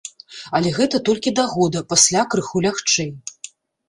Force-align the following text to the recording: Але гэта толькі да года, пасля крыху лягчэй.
Але 0.59 0.69
гэта 0.77 1.01
толькі 1.09 1.33
да 1.39 1.45
года, 1.51 1.83
пасля 1.91 2.23
крыху 2.31 2.63
лягчэй. 2.67 3.13